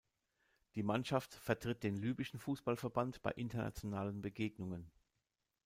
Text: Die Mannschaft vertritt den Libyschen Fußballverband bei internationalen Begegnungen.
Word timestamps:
Die 0.73 0.81
Mannschaft 0.81 1.31
vertritt 1.35 1.83
den 1.83 1.95
Libyschen 1.95 2.39
Fußballverband 2.39 3.21
bei 3.21 3.29
internationalen 3.33 4.21
Begegnungen. 4.23 4.89